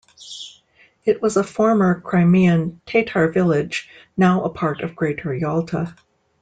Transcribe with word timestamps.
It 1.05 1.21
was 1.21 1.37
a 1.37 1.43
former 1.43 2.01
Crimean 2.01 2.81
Tatar 2.87 3.27
village, 3.31 3.87
now 4.17 4.43
a 4.43 4.49
part 4.49 4.81
of 4.81 4.95
Greater 4.95 5.31
Yalta. 5.31 5.95